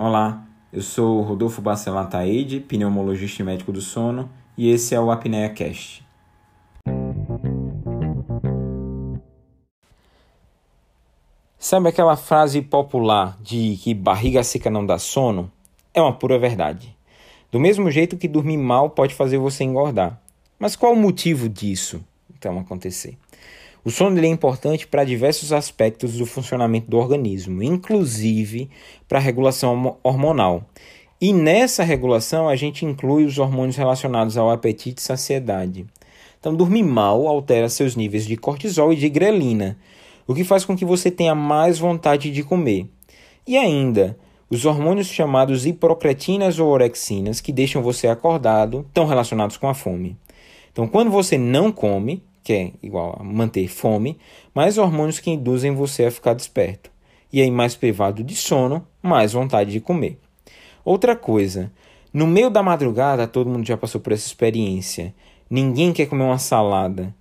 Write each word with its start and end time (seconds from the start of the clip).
Olá, 0.00 0.46
eu 0.72 0.80
sou 0.80 1.22
Rodolfo 1.22 1.60
Bacelar 1.60 2.08
Taide, 2.08 2.60
pneumologista 2.60 3.42
e 3.42 3.44
médico 3.44 3.72
do 3.72 3.80
sono, 3.80 4.30
e 4.56 4.70
esse 4.70 4.94
é 4.94 5.00
o 5.00 5.10
Apnea 5.10 5.50
Cast. 5.50 6.06
Sabe 11.58 11.88
aquela 11.88 12.16
frase 12.16 12.62
popular 12.62 13.36
de 13.42 13.76
que 13.82 13.92
barriga 13.92 14.44
seca 14.44 14.70
não 14.70 14.86
dá 14.86 15.00
sono? 15.00 15.50
É 15.92 16.00
uma 16.00 16.12
pura 16.12 16.38
verdade. 16.38 16.96
Do 17.50 17.58
mesmo 17.58 17.90
jeito 17.90 18.16
que 18.16 18.28
dormir 18.28 18.56
mal 18.56 18.90
pode 18.90 19.16
fazer 19.16 19.38
você 19.38 19.64
engordar. 19.64 20.22
Mas 20.60 20.76
qual 20.76 20.92
o 20.92 20.96
motivo 20.96 21.48
disso 21.48 22.00
então 22.32 22.56
acontecer? 22.60 23.18
O 23.88 23.90
sono 23.90 24.22
é 24.22 24.26
importante 24.26 24.86
para 24.86 25.02
diversos 25.02 25.50
aspectos 25.50 26.18
do 26.18 26.26
funcionamento 26.26 26.90
do 26.90 26.98
organismo, 26.98 27.62
inclusive 27.62 28.68
para 29.08 29.16
a 29.16 29.22
regulação 29.22 29.96
hormonal. 30.02 30.62
E 31.18 31.32
nessa 31.32 31.82
regulação 31.82 32.50
a 32.50 32.54
gente 32.54 32.84
inclui 32.84 33.24
os 33.24 33.38
hormônios 33.38 33.76
relacionados 33.76 34.36
ao 34.36 34.50
apetite 34.50 35.00
e 35.00 35.02
saciedade. 35.02 35.86
Então, 36.38 36.54
dormir 36.54 36.82
mal 36.82 37.26
altera 37.26 37.66
seus 37.70 37.96
níveis 37.96 38.26
de 38.26 38.36
cortisol 38.36 38.92
e 38.92 38.96
de 38.96 39.08
grelina, 39.08 39.78
o 40.26 40.34
que 40.34 40.44
faz 40.44 40.66
com 40.66 40.76
que 40.76 40.84
você 40.84 41.10
tenha 41.10 41.34
mais 41.34 41.78
vontade 41.78 42.30
de 42.30 42.42
comer. 42.42 42.90
E 43.46 43.56
ainda, 43.56 44.18
os 44.50 44.66
hormônios 44.66 45.06
chamados 45.06 45.64
hiprocretinas 45.64 46.58
ou 46.58 46.68
orexinas, 46.68 47.40
que 47.40 47.54
deixam 47.54 47.80
você 47.80 48.06
acordado, 48.06 48.84
estão 48.86 49.06
relacionados 49.06 49.56
com 49.56 49.66
a 49.66 49.72
fome. 49.72 50.14
Então, 50.70 50.86
quando 50.86 51.10
você 51.10 51.38
não 51.38 51.72
come, 51.72 52.22
que 52.48 52.52
é 52.54 52.72
igual 52.82 53.14
a 53.20 53.22
manter 53.22 53.68
fome, 53.68 54.18
mais 54.54 54.78
hormônios 54.78 55.20
que 55.20 55.30
induzem 55.30 55.74
você 55.74 56.06
a 56.06 56.10
ficar 56.10 56.32
desperto. 56.32 56.90
E 57.30 57.42
aí, 57.42 57.50
mais 57.50 57.76
privado 57.76 58.24
de 58.24 58.34
sono, 58.34 58.86
mais 59.02 59.34
vontade 59.34 59.70
de 59.70 59.80
comer. 59.80 60.18
Outra 60.82 61.14
coisa, 61.14 61.70
no 62.10 62.26
meio 62.26 62.48
da 62.48 62.62
madrugada, 62.62 63.28
todo 63.28 63.50
mundo 63.50 63.66
já 63.66 63.76
passou 63.76 64.00
por 64.00 64.14
essa 64.14 64.26
experiência. 64.26 65.14
Ninguém 65.50 65.92
quer 65.92 66.06
comer 66.06 66.24
uma 66.24 66.38
salada. 66.38 67.14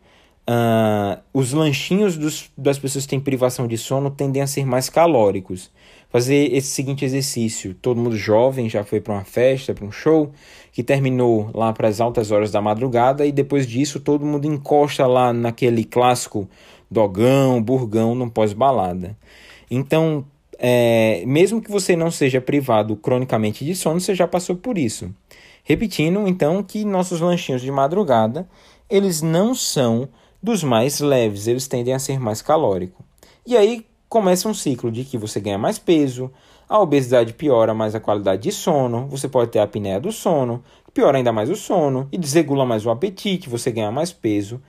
Uh, 0.50 1.22
os 1.34 1.52
lanchinhos 1.52 2.18
dos, 2.18 2.50
das 2.58 2.80
pessoas 2.80 3.04
que 3.04 3.10
têm 3.10 3.20
privação 3.20 3.68
de 3.68 3.78
sono 3.78 4.10
tendem 4.10 4.42
a 4.42 4.48
ser 4.48 4.66
mais 4.66 4.90
calóricos 4.90 5.70
fazer 6.10 6.54
esse 6.54 6.70
seguinte 6.70 7.04
exercício. 7.04 7.74
Todo 7.76 8.00
mundo 8.00 8.16
jovem 8.16 8.70
já 8.70 8.84
foi 8.84 9.00
para 9.00 9.14
uma 9.14 9.24
festa, 9.24 9.74
para 9.74 9.86
um 9.86 9.92
show, 9.92 10.32
que 10.72 10.84
terminou 10.84 11.50
lá 11.54 11.74
para 11.74 11.88
as 11.88 12.00
altas 12.00 12.32
horas 12.32 12.52
da 12.52 12.62
madrugada 12.62 13.26
e 13.26 13.32
depois 13.32 13.68
disso 13.68 14.00
todo 14.00 14.26
mundo 14.26 14.46
encosta 14.46 15.06
lá 15.06 15.34
naquele 15.34 15.84
clássico 15.84 16.50
dogão, 16.90 17.62
burgão 17.62 18.16
no 18.16 18.30
pós-balada. 18.30 19.18
Então, 19.70 20.26
é, 20.58 21.24
mesmo 21.26 21.62
que 21.62 21.70
você 21.70 21.96
não 21.96 22.10
seja 22.10 22.42
privado 22.42 22.96
cronicamente 22.96 23.66
de 23.66 23.76
sono, 23.76 24.00
você 24.00 24.16
já 24.16 24.28
passou 24.28 24.56
por 24.56 24.78
isso. 24.78 25.14
Repetindo, 25.64 26.28
então, 26.28 26.64
que 26.64 26.86
nossos 26.86 27.20
lanchinhos 27.20 27.62
de 27.62 27.70
madrugada, 27.70 28.48
eles 28.90 29.22
não 29.22 29.54
são 29.54 30.08
dos 30.42 30.64
mais 30.64 31.00
leves, 31.00 31.48
eles 31.48 31.68
tendem 31.68 31.94
a 31.94 32.00
ser 32.00 32.20
mais 32.20 32.42
calóricos. 32.42 33.06
E 33.46 33.58
aí, 33.58 33.86
começa 34.10 34.48
um 34.48 34.54
ciclo 34.54 34.92
de 34.92 35.04
que 35.04 35.18
você 35.18 35.40
ganha 35.40 35.58
mais 35.58 35.78
peso, 35.78 36.32
a 36.68 36.80
obesidade 36.80 37.34
piora 37.34 37.74
mais 37.74 37.96
a 37.96 38.00
qualidade 38.00 38.44
de 38.44 38.52
sono, 38.52 39.08
você 39.08 39.28
pode 39.28 39.52
ter 39.52 39.60
a 39.60 39.64
apneia 39.64 40.00
do 40.00 40.12
sono, 40.12 40.64
piora 40.94 41.18
ainda 41.18 41.32
mais 41.32 41.50
o 41.50 41.56
sono 41.56 42.08
e 42.12 42.18
desregula 42.18 42.66
mais 42.66 42.86
o 42.86 42.90
apetite, 42.90 43.50
você 43.50 43.72
ganha 43.72 43.92
mais 43.92 44.12
peso. 44.12 44.62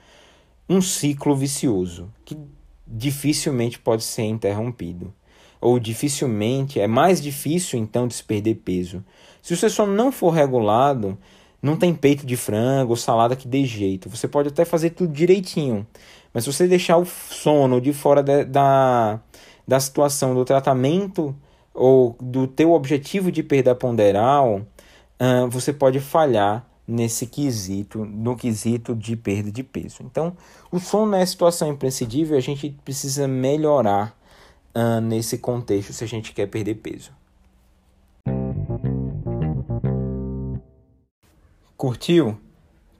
Um 0.69 0.81
ciclo 0.81 1.35
vicioso 1.35 2.11
que 2.23 2.37
dificilmente 2.85 3.79
pode 3.79 4.03
ser 4.03 4.23
interrompido. 4.23 5.13
Ou 5.59 5.79
dificilmente, 5.79 6.79
é 6.79 6.87
mais 6.87 7.21
difícil 7.21 7.79
então 7.79 8.07
de 8.07 8.13
se 8.13 8.23
perder 8.23 8.55
peso. 8.55 9.03
Se 9.41 9.53
o 9.53 9.57
seu 9.57 9.69
sono 9.69 9.93
não 9.93 10.11
for 10.11 10.29
regulado, 10.29 11.17
não 11.61 11.75
tem 11.75 11.93
peito 11.93 12.25
de 12.25 12.37
frango 12.37 12.91
ou 12.91 12.95
salada 12.95 13.35
que 13.35 13.47
dê 13.47 13.65
jeito. 13.65 14.09
Você 14.09 14.27
pode 14.27 14.49
até 14.49 14.63
fazer 14.63 14.91
tudo 14.91 15.11
direitinho, 15.11 15.85
mas 16.33 16.43
se 16.43 16.53
você 16.53 16.67
deixar 16.67 16.97
o 16.97 17.05
sono 17.05 17.81
de 17.81 17.93
fora 17.93 18.21
de, 18.21 18.45
da, 18.45 19.19
da 19.67 19.79
situação 19.79 20.33
do 20.33 20.45
tratamento 20.45 21.35
ou 21.73 22.15
do 22.19 22.47
teu 22.47 22.71
objetivo 22.71 23.31
de 23.31 23.41
perda 23.41 23.73
ponderal, 23.73 24.61
uh, 25.19 25.49
você 25.49 25.73
pode 25.73 25.99
falhar 25.99 26.65
nesse 26.87 27.27
quesito, 27.27 28.03
no 28.03 28.35
quesito 28.35 28.95
de 28.95 29.15
perda 29.15 29.51
de 29.51 29.63
peso. 29.63 30.01
Então, 30.01 30.35
o 30.71 30.79
sono 30.79 31.15
é 31.15 31.21
a 31.21 31.25
situação 31.25 31.69
imprescindível, 31.69 32.37
a 32.37 32.41
gente 32.41 32.75
precisa 32.83 33.27
melhorar 33.27 34.17
uh, 34.75 34.99
nesse 34.99 35.37
contexto 35.37 35.93
se 35.93 36.03
a 36.03 36.07
gente 36.07 36.33
quer 36.33 36.47
perder 36.47 36.75
peso. 36.75 37.11
Curtiu? 41.77 42.37